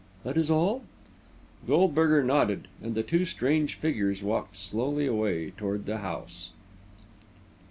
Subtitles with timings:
[0.23, 0.81] That is all?"
[1.67, 6.49] Goldberger nodded, and the two strange figures walked slowly away toward the house.